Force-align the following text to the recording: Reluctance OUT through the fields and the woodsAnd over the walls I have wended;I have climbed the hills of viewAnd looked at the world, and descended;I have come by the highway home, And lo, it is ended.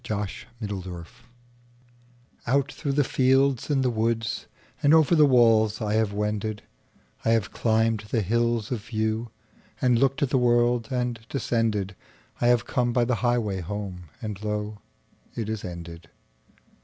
Reluctance 0.09 1.11
OUT 2.47 2.71
through 2.71 2.93
the 2.93 3.03
fields 3.03 3.69
and 3.69 3.83
the 3.83 3.91
woodsAnd 3.91 4.93
over 4.95 5.13
the 5.13 5.27
walls 5.27 5.79
I 5.79 5.93
have 5.93 6.11
wended;I 6.11 7.29
have 7.29 7.51
climbed 7.51 8.05
the 8.09 8.23
hills 8.23 8.71
of 8.71 8.79
viewAnd 8.79 9.31
looked 9.99 10.23
at 10.23 10.31
the 10.31 10.39
world, 10.39 10.87
and 10.89 11.19
descended;I 11.29 12.47
have 12.47 12.65
come 12.65 12.91
by 12.93 13.05
the 13.05 13.15
highway 13.21 13.59
home, 13.61 14.05
And 14.23 14.43
lo, 14.43 14.79
it 15.35 15.47
is 15.47 15.63
ended. 15.63 16.09